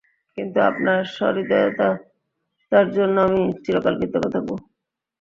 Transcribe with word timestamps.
কিন্তু 0.37 0.57
আপনার 0.69 0.99
সহৃদয়তার 1.15 2.87
জন্য 2.95 3.15
আমি 3.27 3.41
চিরকাল 3.63 3.93
কৃতজ্ঞ 3.99 4.25
থাকব। 4.35 4.49